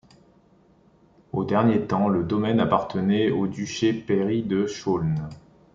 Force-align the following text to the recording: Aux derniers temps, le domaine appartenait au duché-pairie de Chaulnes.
Aux 1.31 1.43
derniers 1.43 1.85
temps, 1.85 2.09
le 2.09 2.23
domaine 2.23 2.59
appartenait 2.59 3.29
au 3.29 3.45
duché-pairie 3.45 4.41
de 4.41 4.65
Chaulnes. 4.65 5.29